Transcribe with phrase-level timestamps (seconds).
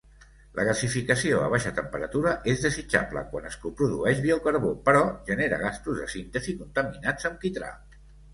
[0.59, 6.09] La gasificació a baixa temperatura és desitjable quan es coprodueix biocarbó, però genera gasos de
[6.17, 7.71] síntesi contaminats amb quitrà.